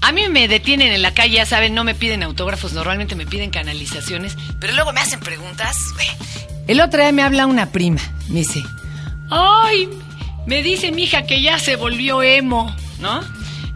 [0.00, 3.26] A mí me detienen en la calle, ya saben, no me piden autógrafos, normalmente me
[3.26, 5.76] piden canalizaciones, pero luego me hacen preguntas.
[6.66, 8.62] El otro día me habla una prima, me dice,
[9.30, 9.88] ay,
[10.46, 13.20] me dice mi hija que ya se volvió emo, ¿no?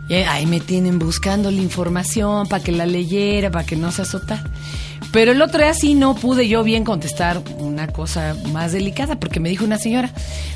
[0.08, 4.02] Y ahí me tienen buscando la información para que la leyera, para que no se
[4.02, 4.44] azotara.
[5.10, 9.40] Pero el otro día sí no pude yo bien contestar una cosa más delicada, porque
[9.40, 10.10] me dijo una señora,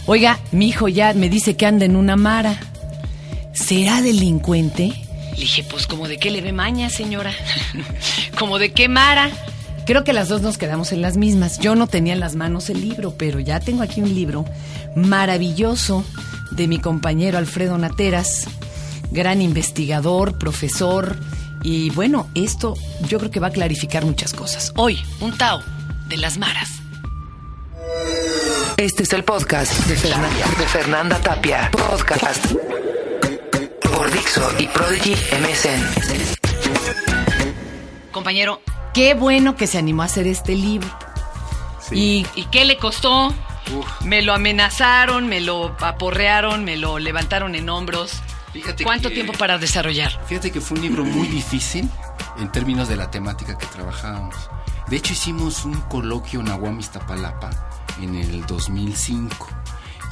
[0.06, 2.58] oiga, mi hijo ya me dice que anda en una mara.
[3.52, 5.05] ¿Será delincuente?
[5.36, 7.32] Le dije, pues como de qué le ve maña, señora.
[8.38, 9.30] como de qué mara.
[9.84, 11.58] Creo que las dos nos quedamos en las mismas.
[11.58, 14.44] Yo no tenía en las manos el libro, pero ya tengo aquí un libro
[14.96, 16.04] maravilloso
[16.50, 18.48] de mi compañero Alfredo Nateras,
[19.10, 21.16] gran investigador, profesor,
[21.62, 22.74] y bueno, esto
[23.08, 24.72] yo creo que va a clarificar muchas cosas.
[24.76, 25.62] Hoy, un Tao
[26.08, 26.70] de las Maras.
[28.76, 31.70] Este es el podcast de Fernanda, de Fernanda Tapia.
[31.72, 32.46] Podcast
[33.96, 35.82] por Dixo y Prodigy MSN.
[38.12, 38.60] Compañero,
[38.92, 40.88] qué bueno que se animó a hacer este libro.
[41.90, 43.32] ¿Y, ¿Y qué le costó?
[44.04, 48.20] Me lo amenazaron, me lo aporrearon, me lo levantaron en hombros.
[48.82, 50.20] ¿Cuánto tiempo para desarrollar?
[50.26, 51.88] Fíjate que fue un libro muy difícil
[52.38, 54.34] en términos de la temática que trabajábamos.
[54.88, 57.50] De hecho, hicimos un coloquio en Aguamistapalapa
[58.00, 59.48] en el 2005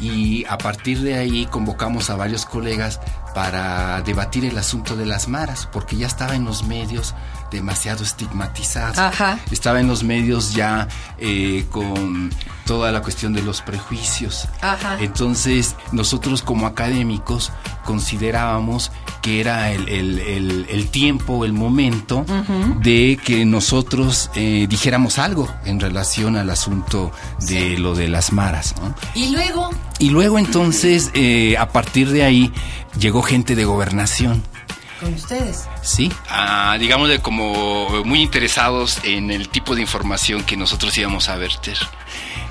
[0.00, 3.00] y a partir de ahí convocamos a varios colegas
[3.34, 7.14] para debatir el asunto de las maras, porque ya estaba en los medios
[7.50, 9.10] demasiado estigmatizado.
[9.50, 12.30] Estaba en los medios ya eh, con
[12.66, 14.48] toda la cuestión de los prejuicios.
[15.00, 17.52] Entonces, nosotros como académicos
[17.84, 18.90] considerábamos
[19.22, 22.24] que era el, tiempo, el momento
[22.80, 27.12] de que nosotros eh, dijéramos algo en relación al asunto
[27.46, 28.74] de lo de las maras.
[29.14, 29.70] Y luego...
[30.00, 32.52] Y luego entonces, eh, a partir de ahí,
[32.98, 34.42] llegó gente de gobernación
[35.12, 35.68] ustedes.
[35.82, 41.28] Sí, ah, digamos de como muy interesados en el tipo de información que nosotros íbamos
[41.28, 41.76] a verter.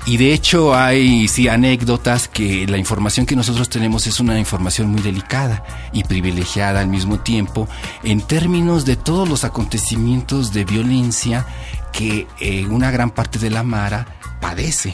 [0.06, 4.88] Y de hecho hay sí anécdotas que la información que nosotros tenemos es una información
[4.88, 7.68] muy delicada y privilegiada al mismo tiempo
[8.02, 11.46] en términos de todos los acontecimientos de violencia
[11.92, 14.06] que eh, una gran parte de la Mara
[14.40, 14.92] padece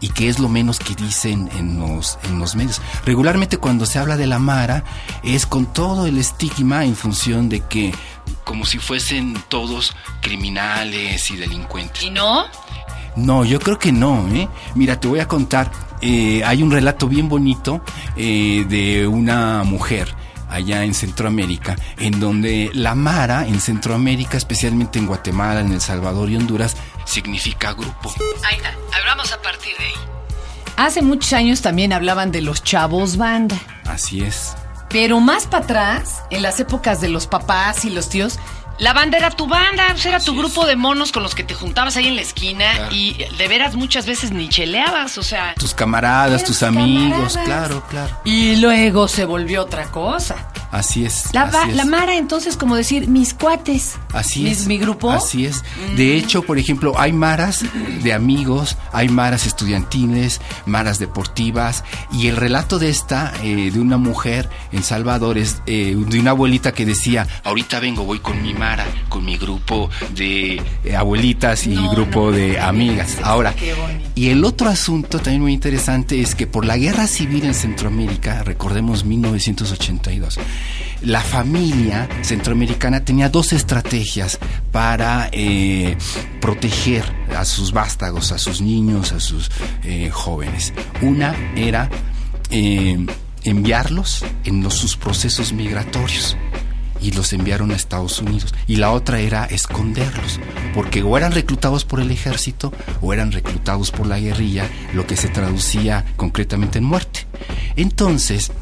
[0.00, 2.80] y que es lo menos que dicen en los, en los medios.
[3.04, 4.84] Regularmente cuando se habla de la Mara
[5.22, 7.92] es con todo el estigma en función de que
[8.44, 12.02] como si fuesen todos criminales y delincuentes.
[12.02, 12.44] ¿Y no?
[13.16, 14.26] No, yo creo que no.
[14.32, 14.48] ¿eh?
[14.74, 17.82] Mira, te voy a contar, eh, hay un relato bien bonito
[18.16, 20.14] eh, de una mujer
[20.48, 26.28] allá en Centroamérica, en donde la Mara en Centroamérica, especialmente en Guatemala, en El Salvador
[26.28, 26.76] y Honduras,
[27.10, 28.14] significa grupo.
[28.44, 29.94] Ahí está, hablamos a partir de ahí.
[30.76, 33.56] Hace muchos años también hablaban de los chavos banda.
[33.84, 34.54] Así es.
[34.88, 38.38] Pero más para atrás, en las épocas de los papás y los tíos,
[38.78, 41.52] la banda era tu banda, pues era tu grupo de monos con los que te
[41.52, 45.54] juntabas ahí en la esquina y de veras muchas veces ni cheleabas, o sea.
[45.54, 48.18] Tus camaradas, tus amigos, claro, claro.
[48.24, 50.49] Y luego se volvió otra cosa.
[50.70, 51.24] Así es.
[51.32, 53.96] La, la Mara, entonces, como decir, mis cuates.
[54.12, 54.66] Así es.
[54.66, 55.10] Mi grupo.
[55.10, 55.64] Así es.
[55.96, 57.64] De hecho, por ejemplo, hay maras
[58.02, 61.84] de amigos, hay maras estudiantiles, maras deportivas.
[62.12, 66.30] Y el relato de esta, eh, de una mujer en Salvador, es eh, de una
[66.30, 71.66] abuelita que decía: Ahorita vengo, voy con mi Mara, con mi grupo de eh, abuelitas
[71.66, 73.18] y grupo de amigas.
[73.24, 73.54] Ahora,
[74.14, 78.42] y el otro asunto también muy interesante es que por la guerra civil en Centroamérica,
[78.42, 80.38] recordemos 1982,
[81.02, 84.38] la familia centroamericana tenía dos estrategias
[84.70, 85.96] para eh,
[86.40, 87.04] proteger
[87.36, 89.50] a sus vástagos, a sus niños, a sus
[89.82, 90.72] eh, jóvenes.
[91.02, 91.88] Una era
[92.50, 93.06] eh,
[93.44, 96.36] enviarlos en sus procesos migratorios
[97.02, 98.54] y los enviaron a Estados Unidos.
[98.66, 100.38] Y la otra era esconderlos,
[100.74, 105.16] porque o eran reclutados por el ejército o eran reclutados por la guerrilla, lo que
[105.16, 107.26] se traducía concretamente en muerte.
[107.76, 108.52] Entonces,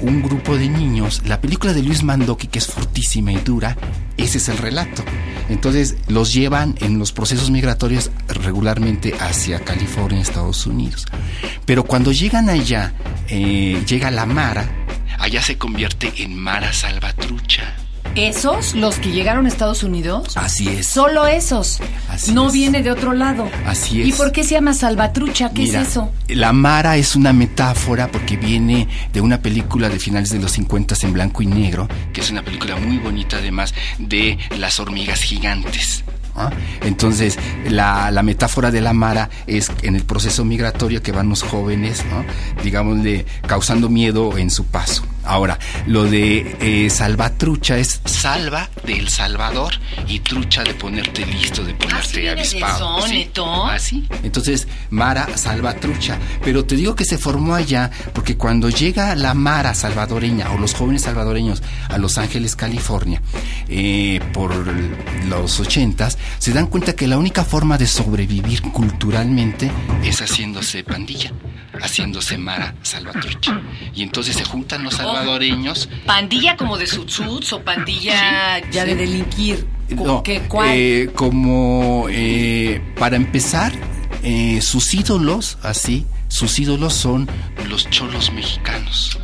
[0.00, 3.76] un grupo de niños, la película de Luis Mandoki, que es fortísima y dura,
[4.16, 5.02] ese es el relato.
[5.48, 11.06] Entonces los llevan en los procesos migratorios regularmente hacia California, Estados Unidos.
[11.64, 12.94] Pero cuando llegan allá,
[13.28, 14.68] eh, llega la Mara,
[15.18, 17.85] allá se convierte en Mara Salvatrucha.
[18.16, 18.74] ¿Esos?
[18.74, 20.38] ¿Los que llegaron a Estados Unidos?
[20.38, 20.86] Así es.
[20.86, 21.80] Solo esos.
[22.08, 22.54] Así no es.
[22.54, 23.46] viene de otro lado.
[23.66, 24.08] Así es.
[24.08, 25.50] ¿Y por qué se llama Salvatrucha?
[25.50, 26.10] ¿Qué Mira, es eso?
[26.28, 30.94] La Mara es una metáfora porque viene de una película de finales de los 50
[31.02, 36.02] en blanco y negro, que es una película muy bonita además de las hormigas gigantes.
[36.36, 36.50] ¿ah?
[36.80, 37.38] Entonces,
[37.68, 42.02] la, la metáfora de la Mara es en el proceso migratorio que van los jóvenes,
[42.10, 42.24] ¿no?
[42.62, 49.74] digámosle, causando miedo en su paso Ahora, lo de eh, salvatrucha es salva del Salvador
[50.06, 52.98] y trucha de ponerte listo, de ponerte avispado.
[53.66, 54.06] Así.
[54.22, 56.18] Entonces, Mara salvatrucha.
[56.44, 60.74] Pero te digo que se formó allá porque cuando llega la Mara salvadoreña o los
[60.74, 63.20] jóvenes salvadoreños a Los Ángeles, California,
[63.68, 64.54] eh, por
[65.26, 69.70] los ochentas, se dan cuenta que la única forma de sobrevivir culturalmente
[70.04, 71.32] es haciéndose pandilla
[71.82, 73.60] haciéndose Mara Salvatrucha.
[73.94, 75.88] Y entonces se juntan los oh, salvadoreños.
[76.06, 79.66] ¿Pandilla como de Sutsuts o pandilla ya de delinquir?
[79.88, 83.72] No, eh, como eh, para empezar,
[84.22, 87.28] eh, sus ídolos, así, sus ídolos son
[87.68, 89.18] los cholos mexicanos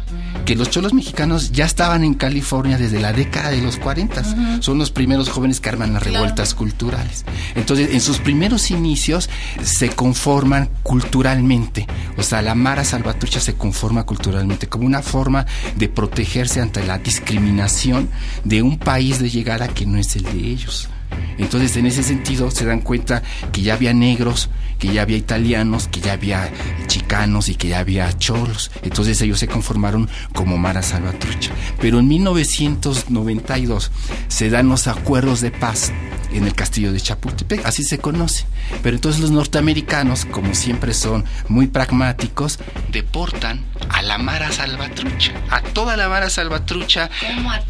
[0.52, 4.60] que los cholos mexicanos ya estaban en California desde la década de los 40.
[4.60, 7.24] Son los primeros jóvenes que arman las revueltas culturales.
[7.54, 9.30] Entonces, en sus primeros inicios
[9.62, 11.86] se conforman culturalmente.
[12.18, 15.46] O sea, la Mara Salvatrucha se conforma culturalmente como una forma
[15.76, 18.10] de protegerse ante la discriminación
[18.44, 20.90] de un país de llegada que no es el de ellos.
[21.38, 25.88] Entonces, en ese sentido, se dan cuenta que ya había negros, que ya había italianos,
[25.88, 26.50] que ya había
[26.86, 28.70] chicanos y que ya había cholos.
[28.82, 31.52] Entonces, ellos se conformaron como Mara Salvatrucha.
[31.80, 33.90] Pero en 1992
[34.28, 35.92] se dan los acuerdos de paz
[36.34, 38.46] en el castillo de Chapultepec, así se conoce.
[38.82, 42.58] Pero entonces los norteamericanos, como siempre son muy pragmáticos,
[42.90, 47.10] deportan a la Mara Salvatrucha, a toda la Mara Salvatrucha,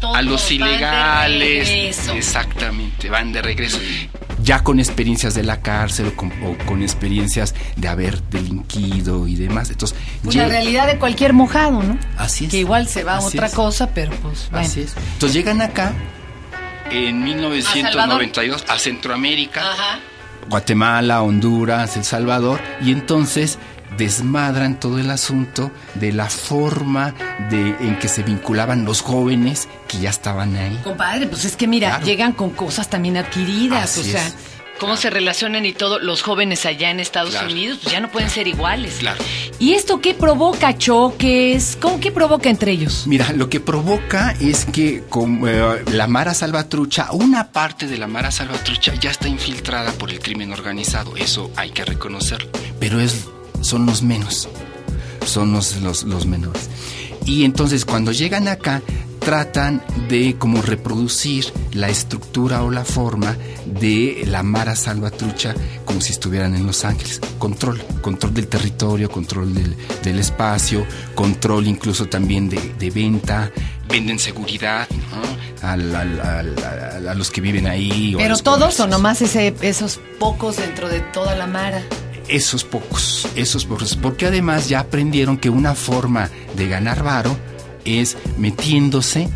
[0.01, 2.07] a, los ilegales.
[2.09, 3.79] exactamente, van de regreso.
[4.43, 9.69] Ya con experiencias de la cárcel o con, experiencias de haber delinquido y demás.
[9.69, 11.97] Entonces, pues la realidad de cualquier mojado, ¿no?
[12.17, 12.51] Así es.
[12.51, 14.65] Que igual se va a otra cosa, pero pues bueno.
[14.65, 14.95] Así es.
[15.13, 15.93] Entonces llegan acá
[16.91, 19.63] en 1992 a, Centroamérica,
[20.49, 23.57] Guatemala, Honduras, El Salvador, y entonces
[23.97, 27.13] desmadran todo el asunto de la forma
[27.49, 30.79] de en que se vinculaban los jóvenes que ya estaban ahí.
[30.83, 34.23] Compadre, pues es que mira, llegan con cosas también adquiridas, o sea,
[34.79, 38.29] cómo se relacionan y todo los jóvenes allá en Estados Unidos, pues ya no pueden
[38.29, 38.95] ser iguales.
[38.99, 39.23] Claro.
[39.59, 41.77] ¿Y esto qué provoca choques?
[41.79, 43.07] ¿Cómo qué provoca entre ellos?
[43.07, 48.07] Mira, lo que provoca es que con, eh, la Mara Salvatrucha, una parte de la
[48.07, 52.49] Mara Salvatrucha ya está infiltrada por el crimen organizado, eso hay que reconocerlo,
[52.79, 53.27] pero es
[53.63, 54.49] son los menos,
[55.25, 56.69] son los, los, menores.
[57.25, 58.81] Y entonces cuando llegan acá,
[59.19, 65.55] tratan de como reproducir la estructura o la forma de la Mara Salvatrucha
[65.85, 67.21] como si estuvieran en Los Ángeles.
[67.39, 70.85] Control, control del territorio, control del, espacio,
[71.15, 73.49] control incluso también de, venta,
[73.87, 74.87] venden seguridad
[75.61, 75.77] a,
[77.15, 78.15] los que viven ahí.
[78.17, 81.81] Pero todos o nomás ese, esos pocos dentro de toda la Mara
[82.27, 87.35] esos pocos, esos pocos, porque además ya aprendieron que una forma de ganar varo
[87.85, 89.29] es metiéndose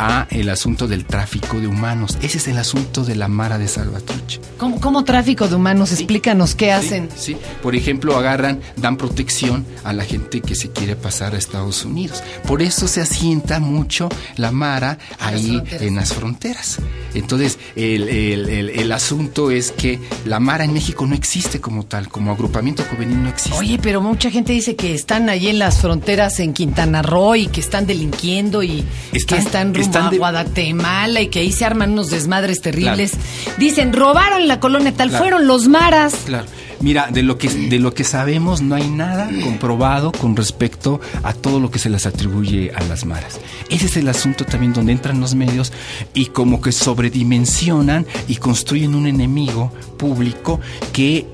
[0.00, 2.16] a el asunto del tráfico de humanos.
[2.22, 4.40] Ese es el asunto de la Mara de Salvatrucha.
[4.58, 5.92] ¿Cómo, tráfico de humanos?
[5.92, 7.10] Explícanos qué hacen.
[7.16, 11.84] Sí, por ejemplo, agarran, dan protección a la gente que se quiere pasar a Estados
[11.84, 12.22] Unidos.
[12.46, 16.78] Por eso se asienta mucho la Mara ahí en las fronteras.
[17.12, 22.32] Entonces, el, el, asunto es que la Mara en México no existe como tal, como
[22.32, 23.58] agrupamiento juvenil no existe.
[23.58, 27.46] Oye, pero mucha gente dice que están ahí en las fronteras en Quintana Roo y
[27.48, 28.84] que están delinquiendo y
[29.26, 33.12] que están a Guatemala y que ahí se arman unos desmadres terribles.
[33.58, 36.14] Dicen, robaron la colonia tal, fueron los maras.
[36.26, 36.46] Claro.
[36.80, 41.34] Mira, de lo que de lo que sabemos no hay nada comprobado con respecto a
[41.34, 43.38] todo lo que se les atribuye a las maras.
[43.68, 45.74] Ese es el asunto también donde entran los medios
[46.14, 50.58] y como que sobredimensionan y construyen un enemigo público
[50.94, 51.26] que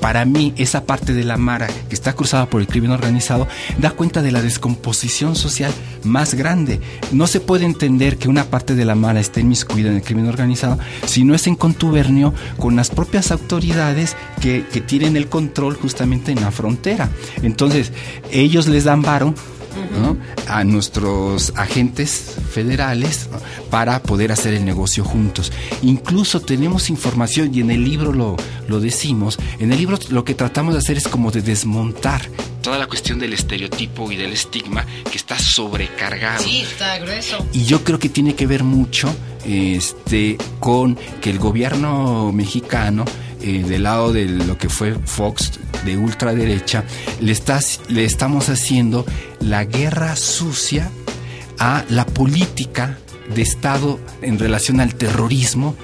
[0.00, 3.46] para mí esa parte de la Mara que está cruzada por el crimen organizado
[3.78, 5.72] da cuenta de la descomposición social
[6.04, 6.80] más grande.
[7.12, 10.28] No se puede entender que una parte de la Mara esté inmiscuida en el crimen
[10.28, 16.32] organizado si no es en contubernio con las propias autoridades que, tienen el control justamente
[16.32, 17.10] en la frontera.
[17.42, 17.92] Entonces,
[18.32, 19.34] ellos les dan varo
[20.48, 23.28] a nuestros agentes federales
[23.70, 25.52] para poder hacer el negocio juntos.
[25.82, 28.36] Incluso tenemos información y en el libro lo,
[28.68, 32.28] lo decimos, en el libro lo que tratamos de hacer es como de desmontar
[32.62, 36.42] toda la cuestión del estereotipo y del estigma que está sobrecargado.
[36.42, 37.46] Sí, está grueso.
[37.52, 43.04] Y yo creo que tiene que ver mucho este, con que el gobierno mexicano
[43.42, 45.52] eh, del lado de lo que fue Fox
[45.84, 46.84] de ultraderecha,
[47.20, 47.36] le,
[47.88, 49.06] le estamos haciendo
[49.40, 50.90] la guerra sucia
[51.58, 52.98] a la política
[53.34, 55.76] de Estado en relación al terrorismo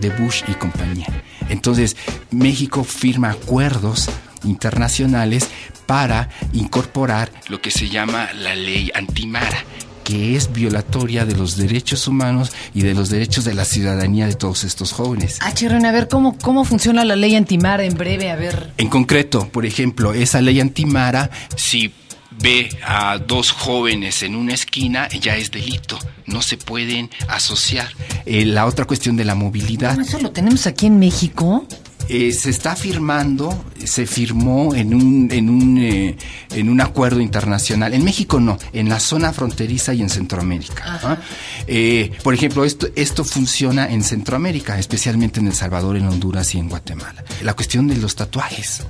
[0.00, 1.06] de Bush y compañía.
[1.48, 1.96] Entonces,
[2.30, 4.08] México firma acuerdos
[4.44, 5.48] internacionales
[5.86, 9.64] para incorporar lo que se llama la ley antimara
[10.06, 14.34] que es violatoria de los derechos humanos y de los derechos de la ciudadanía de
[14.34, 15.38] todos estos jóvenes.
[15.40, 18.30] Ah, Chirón, a ver, ¿cómo, ¿cómo funciona la ley antimara en breve?
[18.30, 18.72] A ver.
[18.76, 21.92] En concreto, por ejemplo, esa ley antimara, si
[22.40, 25.98] ve a dos jóvenes en una esquina, ya es delito.
[26.26, 27.88] No se pueden asociar.
[28.26, 29.98] Eh, la otra cuestión de la movilidad.
[29.98, 31.66] ¿Eso lo tenemos aquí en México?
[32.08, 36.16] Eh, se está firmando, se firmó en un, en, un, eh,
[36.50, 37.94] en un acuerdo internacional.
[37.94, 41.18] En México no, en la zona fronteriza y en Centroamérica.
[41.66, 46.58] Eh, por ejemplo, esto, esto funciona en Centroamérica, especialmente en El Salvador, en Honduras y
[46.58, 47.24] en Guatemala.
[47.42, 48.82] La cuestión de los tatuajes.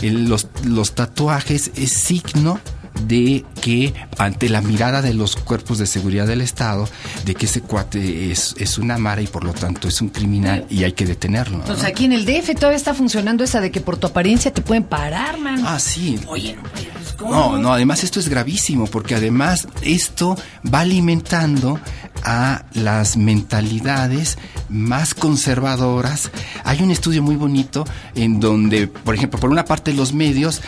[0.00, 2.58] El- los, los tatuajes es signo
[3.06, 6.88] de que ante la mirada de los cuerpos de seguridad del Estado,
[7.24, 10.66] de que ese cuate es, es una mara y por lo tanto es un criminal
[10.68, 11.58] y hay que detenerlo.
[11.58, 11.64] ¿no?
[11.64, 14.62] Pues aquí en el DF todavía está funcionando esa de que por tu apariencia te
[14.62, 15.62] pueden parar, man.
[15.66, 16.18] Ah, sí.
[16.26, 16.62] Oye, no,
[17.16, 17.30] ¿cómo?
[17.30, 20.36] No, no, además esto es gravísimo porque además esto
[20.72, 21.80] va alimentando
[22.24, 26.30] a las mentalidades más conservadoras.
[26.64, 27.84] Hay un estudio muy bonito
[28.14, 30.62] en donde, por ejemplo, por una parte los medios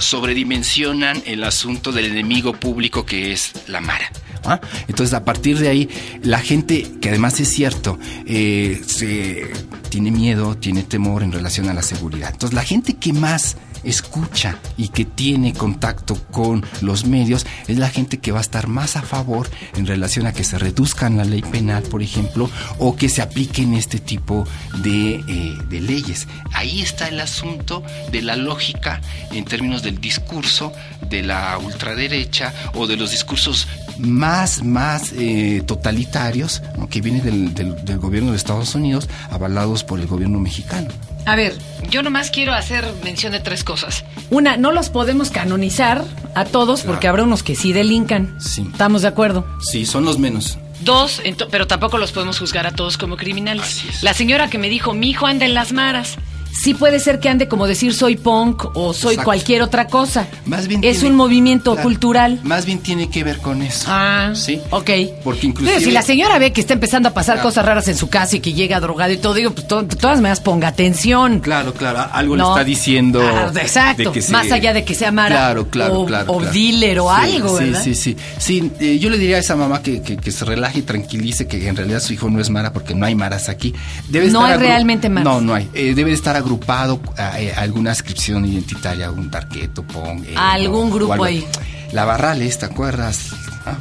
[0.00, 4.10] sobredimensionan el asunto del enemigo público que es la Mara.
[4.44, 4.60] ¿ah?
[4.88, 5.88] Entonces, a partir de ahí,
[6.22, 9.50] la gente, que además es cierto, eh, se
[9.88, 12.30] tiene miedo, tiene temor en relación a la seguridad.
[12.32, 17.88] Entonces, la gente que más escucha y que tiene contacto con los medios es la
[17.88, 21.24] gente que va a estar más a favor en relación a que se reduzcan la
[21.24, 24.46] ley penal, por ejemplo, o que se apliquen este tipo
[24.82, 26.28] de, eh, leyes.
[26.52, 27.82] Ahí está el asunto
[28.12, 29.00] de la lógica
[29.32, 30.72] en términos del discurso
[31.08, 33.66] de la ultraderecha o de los discursos
[33.98, 40.06] más, más eh, totalitarios que vienen del- del gobierno de Estados Unidos, avalados por el
[40.06, 40.88] gobierno mexicano.
[41.26, 41.56] A ver,
[41.90, 44.04] yo nomás quiero hacer mención de tres cosas.
[44.30, 48.40] Una, no los podemos canonizar a todos porque habrá unos que sí delincan.
[48.40, 48.66] Sí.
[48.72, 49.46] ¿Estamos de acuerdo?
[49.60, 50.58] Sí, son los menos.
[50.80, 53.64] Dos, pero tampoco los podemos juzgar a todos como criminales.
[53.64, 54.02] Así es.
[54.02, 56.16] La señora que me dijo, mi hijo anda en las maras.
[56.52, 59.24] Sí puede ser que ande como decir soy punk o soy Exacto.
[59.24, 60.26] cualquier otra cosa.
[60.44, 62.40] Más bien es tiene- un movimiento claro, cultural.
[62.42, 63.86] Más bien tiene que ver con eso.
[63.88, 64.60] Ah, sí.
[64.70, 64.90] ok.
[65.24, 67.48] Porque inclusive Pero si la señora ve que está empezando a pasar Claro.
[67.48, 69.96] cosas raras en su casa y que llega drogado y todo, digo, pues to- de
[69.96, 71.40] todas maneras ponga atención.
[71.40, 72.44] Claro, claro, algo No.
[72.44, 73.22] le está diciendo.
[73.22, 76.32] Ah, exacto, se- más allá de que sea Mara Claro, claro, o- claro.
[76.32, 76.52] o claro.
[76.52, 77.82] dealer o Sí, algo, sí, ¿verdad?
[77.84, 78.70] Sí, sí, sí.
[78.80, 81.66] eh, yo le diría a esa mamá que, que- que se relaje y tranquilice que
[81.68, 83.74] en realidad su hijo no es Mara porque no hay Maras aquí.
[84.08, 85.24] Debe No estar hay realmente Maras.
[85.24, 85.68] No, no hay.
[85.72, 90.24] Eh, debe estar agrupado a, eh, alguna inscripción identitaria, un tarqueto, pong.
[90.26, 91.46] eh, Algún o- o grupo ahí.
[91.92, 93.30] La Barrales, ¿te acuerdas?
[93.66, 93.76] Ah,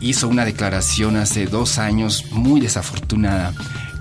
[0.00, 3.52] hizo una declaración hace dos años muy desafortunada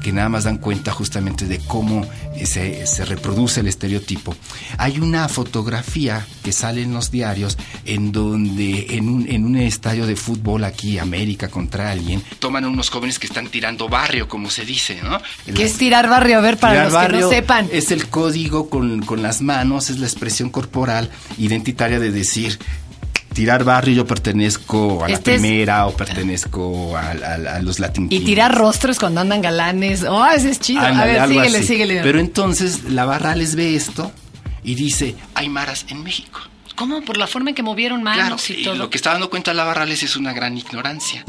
[0.01, 4.35] que nada más dan cuenta justamente de cómo eh, se, se reproduce el estereotipo.
[4.77, 10.07] Hay una fotografía que sale en los diarios en donde en un, en un estadio
[10.07, 14.49] de fútbol aquí, América contra alguien, toman a unos jóvenes que están tirando barrio, como
[14.49, 15.19] se dice, ¿no?
[15.53, 16.37] ¿Qué es tirar barrio?
[16.37, 17.67] A ver, para los que no sepan.
[17.71, 22.59] Es el código con, con las manos, es la expresión corporal identitaria de decir.
[23.39, 27.79] Tirar barrio, yo pertenezco a la Este es- primera o pertenezco a, a- a los
[27.79, 30.03] Latin Y tirar rostros cuando andan galanes.
[30.03, 30.81] Oh, ese es chido.
[30.81, 31.67] a ver, síguele, así.
[31.67, 32.01] síguele.
[32.03, 34.12] Pero entonces la barra les ve esto
[34.62, 36.41] y dice, hay maras en México.
[36.75, 37.01] ¿Cómo?
[37.01, 38.75] Por la forma en que movieron manos y y todo.
[38.75, 41.24] lo que está dando cuenta la Barrales es una gran ignorancia.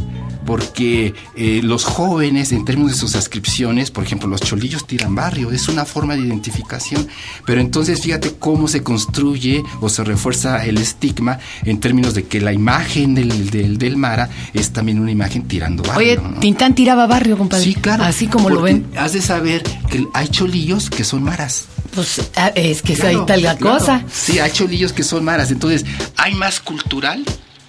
[0.51, 5.53] Porque eh, los jóvenes, en términos de sus ascripciones, por ejemplo, los cholillos tiran barrio,
[5.53, 7.07] es una forma de identificación.
[7.47, 12.41] Pero entonces fíjate cómo se construye o se refuerza el estigma en términos de que
[12.41, 16.21] la imagen del, del, del Mara es también una imagen tirando barrio.
[16.21, 16.41] Oye, ¿no?
[16.41, 17.63] Tintán tiraba barrio, compadre.
[17.63, 18.03] Sí, claro.
[18.03, 18.87] Así como lo ven.
[18.97, 21.67] Has de saber que hay cholillos que son maras.
[21.95, 23.79] Pues ah, es que Claro, ahí tal la claro.
[23.79, 24.05] cosa.
[24.13, 25.53] Sí, hay cholillos que son maras.
[25.53, 25.85] Entonces,
[26.17, 27.25] hay más cultural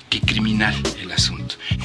[0.09, 1.40] que criminal el asunto.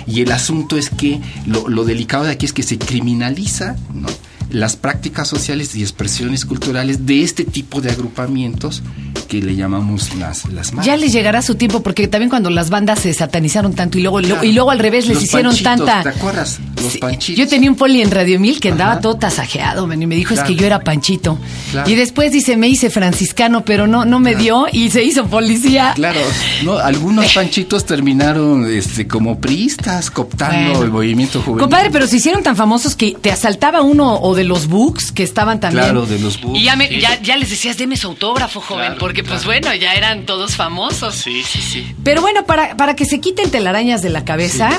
[0.07, 4.07] Y el asunto es que lo, lo delicado de aquí es que se criminaliza ¿no?
[4.51, 8.83] las prácticas sociales y expresiones culturales de este tipo de agrupamientos
[9.27, 10.87] que le llamamos las, las maras.
[10.87, 14.21] Ya les llegará su tiempo porque también cuando las bandas se satanizaron tanto y luego
[14.21, 14.45] Claro.
[14.45, 16.61] y luego al revés les hicieron tanta ¿Te acuerdas?
[16.83, 17.39] Los Sí, panchitos.
[17.39, 19.01] Yo tenía un poli en Radio Mil que andaba Ajá.
[19.01, 20.49] todo tasajeado, man, y me dijo Claro.
[20.49, 21.39] es que yo era Panchito.
[21.73, 21.91] Claro.
[21.91, 24.43] Y después dice, me hice franciscano, pero no no me Claro.
[24.43, 25.93] dio y se hizo policía.
[25.95, 26.21] Claro,
[26.65, 30.83] no, algunos panchitos terminaron este, como priistas, cooptando Bueno.
[30.85, 31.61] el movimiento juvenil.
[31.63, 35.23] Compadre, pero se hicieron tan famosos que te asaltaba uno o de los books que
[35.23, 35.85] estaban también.
[35.85, 37.01] Claro, de los Books, Y ya, me- sí.
[37.01, 40.55] ya, ya les decías, deme su autógrafo, joven, Claro, porque pues bueno, ya eran todos
[40.57, 41.15] famosos.
[41.15, 41.87] Sí, sí, sí.
[42.05, 44.71] Pero bueno, para, para que se quiten telarañas de la cabeza,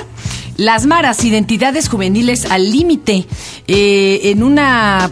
[0.58, 3.26] Las Maras, Identidades Juveniles al Límite,
[3.68, 5.12] eh, en una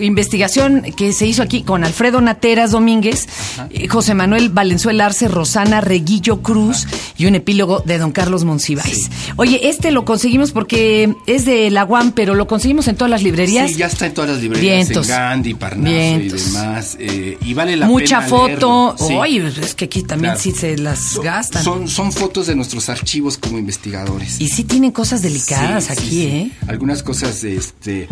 [0.00, 3.26] investigación que se hizo aquí con Alfredo Nateras Domínguez,
[3.70, 6.86] eh, José Manuel Valenzuela Arce, Rosana Reguillo Cruz
[7.18, 9.10] y un epílogo de don Carlos Monsiváis.
[9.36, 13.22] Oye, este lo conseguimos porque es de la UAM, pero lo conseguimos en todas las
[13.22, 13.70] librerías.
[13.70, 15.08] Sí, ya está en todas las librerías, Vientos.
[15.08, 16.40] en Gandhi, Parnaso Vientos.
[16.40, 16.96] y demás.
[16.98, 18.94] eh, y vale la Mucha pena foto.
[18.98, 19.14] Sí.
[19.14, 20.40] Oye, es que aquí también Claro.
[20.40, 21.62] sí se las Son- gastan.
[21.62, 24.40] Son, son fotos de nuestros archivos como investigadores.
[24.40, 26.26] y sí tienen cosas delicadas Sí, aquí, sí.
[26.26, 26.50] ¿eh?
[26.68, 28.06] Algunas cosas este,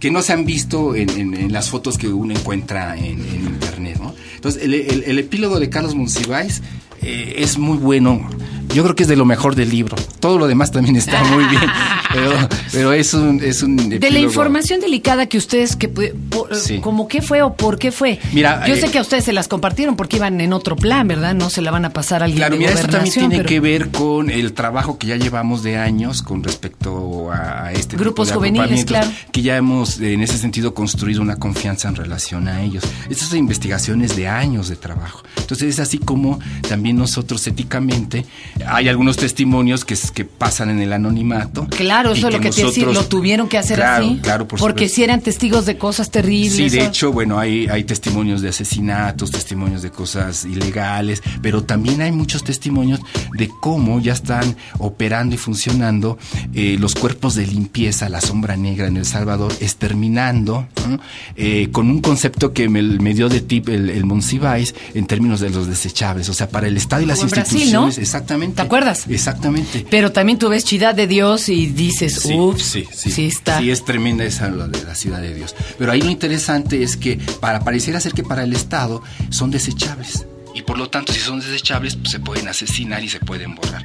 [0.00, 3.44] que no se han visto en, en- en las fotos que uno encuentra en, en
[3.44, 3.98] internet.
[4.00, 4.14] ¿no?
[4.34, 6.62] Entonces, el, el- el epílogo de Carlos Monsiváis
[7.02, 8.26] eh, es muy bueno.
[8.74, 9.96] Yo creo que es de lo mejor del libro.
[10.20, 11.62] Todo lo demás también está muy bien.
[12.10, 12.30] Pero,
[12.72, 16.78] pero es un, es un De la información delicada que ustedes, que, por- Sí.
[16.80, 18.18] ¿cómo qué fue o por qué fue?
[18.32, 21.06] Mira, Yo eh, sé que a ustedes se las compartieron porque iban en otro plan,
[21.06, 21.34] ¿verdad?
[21.34, 23.48] No se la van a pasar a alguien Claro, de mira, esto también tiene pero-
[23.50, 27.90] que ver con el trabajo que ya llevamos de años con respecto a a este
[27.90, 29.10] tipo Grupos de juveniles, claro.
[29.30, 32.84] que ya hemos eh, en ese sentido construido una confianza en relación a ellos.
[33.10, 35.22] Estas son investigaciones de años de trabajo.
[35.36, 38.24] Entonces es así como también nosotros éticamente
[38.70, 41.66] hay algunos testimonios que, que pasan en el anonimato.
[41.68, 44.18] Claro, eso es lo que te decía, lo tuvieron que hacer Claro, así.
[44.22, 46.54] Claro, por Porque si eran testigos de cosas terribles.
[46.54, 51.64] Sí, de o- hecho, bueno, hay, hay testimonios de asesinatos, testimonios de cosas ilegales, pero
[51.64, 53.00] también hay muchos testimonios
[53.36, 56.18] de cómo ya están operando y funcionando
[56.54, 61.00] eh, los cuerpos de limpieza, la sombra negra en El Salvador, exterminando ¿no?
[61.36, 65.40] Eh, con un concepto que me, me dio de tip el, el Monsiváis en términos
[65.40, 67.96] de los desechables, o sea, para el Estado y las Como en Brasil, instituciones.
[67.96, 68.02] ¿no?
[68.02, 68.47] Exactamente.
[68.54, 69.06] ¿Te acuerdas?
[69.08, 69.86] Exactamente.
[69.90, 73.58] Pero también tú ves Chidad de Dios y dices, Sí, ups, sí, sí, sí está.
[73.58, 75.54] Sí, es tremenda esa la de la ciudad de Dios.
[75.78, 80.26] Pero ahí lo interesante es que para pareciera ser que para el Estado son desechables.
[80.58, 83.84] Y por lo tanto, si son desechables, pues se pueden asesinar y se pueden borrar.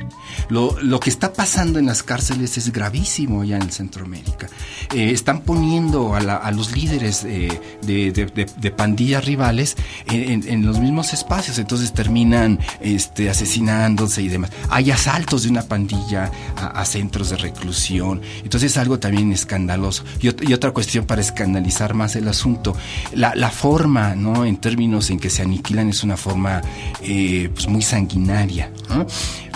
[0.50, 4.48] Lo, lo que está pasando en las cárceles es gravísimo ya en Centroamérica.
[4.92, 9.75] Eh, están poniendo a, la- a los líderes eh, de, de- pandillas rivales
[10.08, 14.50] en, los mismos espacios, entonces terminan este, asesinándose y demás.
[14.72, 20.03] Hay asaltos de una pandilla a, centros de reclusión, entonces es algo también escandaloso.
[20.22, 22.75] Y, y otra cuestión para escandalizar más el asunto,
[23.13, 24.43] la, la forma, ¿no?
[24.43, 26.62] En términos en que se aniquilan es una forma
[27.02, 29.06] eh, pues muy sanguinaria, ¿no?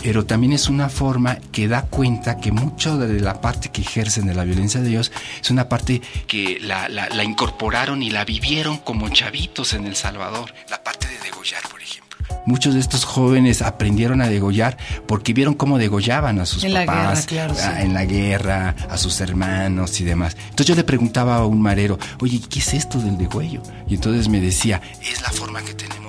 [0.02, 4.28] pero también es una forma que da cuenta que mucho de la parte que ejercen
[4.28, 8.24] de la violencia de Dios es una parte que la, la- la incorporaron y la
[8.26, 12.08] vivieron como chavitos en El Salvador, la parte de degollar, por ejemplo.
[12.46, 16.86] Muchos de estos jóvenes aprendieron a degollar porque vieron cómo degollaban a sus En la
[16.86, 17.62] papás, guerra, claro, sí.
[17.62, 20.38] a- en la guerra, a sus hermanos y demás.
[20.44, 23.62] Entonces yo le preguntaba a un marero, oye, ¿qué es esto del degüello?
[23.90, 26.07] Y entonces me decía, es la forma que tenemos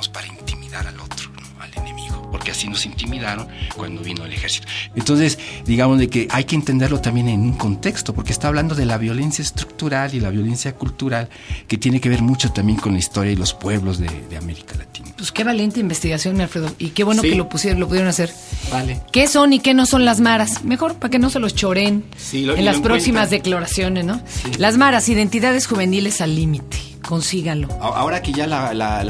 [2.48, 4.66] porque así nos intimidaron cuando vino el ejército.
[4.96, 8.86] Entonces, digamos de que hay que entenderlo también en un contexto, porque está hablando de
[8.86, 11.28] la violencia estructural y la violencia cultural,
[11.66, 14.74] que tiene que ver mucho también con la historia y los pueblos de, de América
[14.78, 15.08] Latina.
[15.16, 16.70] Pues qué valiente investigación, mi Alfredo.
[16.78, 17.30] Y qué bueno Sí.
[17.30, 18.32] que lo pusieron, lo pudieron hacer.
[18.72, 19.00] Vale.
[19.12, 20.64] ¿Qué son y qué no son las maras?
[20.64, 23.38] Mejor para que no se los choren Sí, lo- y en lo las próximas encuentran.
[23.42, 24.20] declaraciones, ¿no?
[24.58, 26.78] Las maras, identidades juveniles al límite.
[27.08, 27.68] Consíganlo.
[27.80, 29.02] A- Ahora que ya la, la-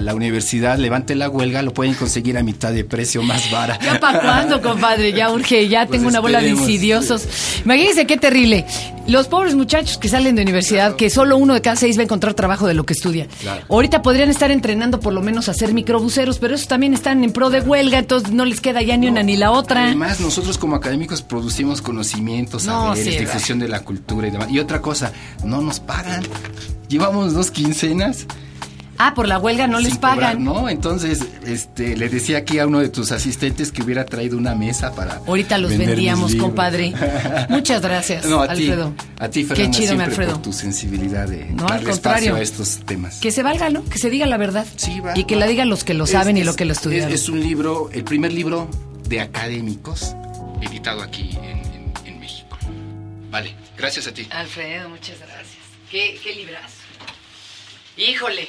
[0.00, 3.78] la- universidad levante la huelga, lo pueden conseguir a mitad de precio más vara.
[3.80, 5.12] ¿Ya para cuándo, compadre?
[5.12, 7.28] Ya urge, ya Pues tengo una bola de insidiosos.
[7.64, 8.66] Imagínense qué terrible.
[9.06, 12.04] Los pobres muchachos que salen de universidad, que solo uno de cada seis va a
[12.04, 13.26] encontrar trabajo de lo que estudia.
[13.40, 13.62] Claro.
[13.68, 17.32] Ahorita podrían estar entrenando por lo menos a ser microbuseros, pero esos también están en
[17.32, 19.84] pro de huelga, entonces no les queda ya ni una ni la otra.
[19.84, 24.50] Además, nosotros como académicos producimos conocimientos, No, saberes, sí, difusión de la cultura y demás.
[24.50, 25.12] Y otra cosa,
[25.44, 26.22] no nos pagan.
[26.88, 28.26] Llevamos dos quincenas.
[28.98, 30.44] Ah, por la huelga no les sin cobrar, pagan.
[30.44, 30.68] ¿no?
[30.68, 34.94] Entonces, este, le decía aquí a uno de tus asistentes que hubiera traído una mesa
[34.94, 35.16] para.
[35.26, 36.92] Ahorita los vendíamos, compadre.
[37.48, 38.90] Muchas gracias, No, a Alfredo.
[38.96, 40.32] ti, a ti, Qué chido, siempre Alfredo.
[40.34, 41.90] por tu sensibilidad de No, al contrario.
[41.92, 43.16] espacio a estos temas.
[43.16, 43.84] Que se valga, ¿no?
[43.84, 44.66] Que se diga la verdad.
[44.76, 45.40] Sí, va, y que va.
[45.40, 47.12] la digan los que lo Es- saben y es- lo que lo es- estudiaron.
[47.12, 48.68] Es, un libro, el primer libro
[49.08, 50.14] de académicos
[50.62, 52.56] editado aquí en, en- en México.
[53.30, 54.26] Vale, gracias a ti.
[54.30, 55.48] Alfredo, muchas gracias.
[55.90, 56.74] Qué, qué librazo.
[57.96, 58.48] Híjole.